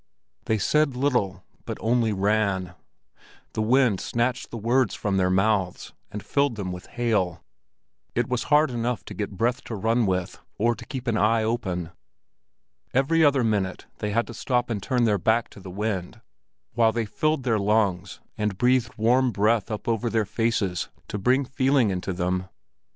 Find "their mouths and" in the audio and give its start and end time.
5.17-6.25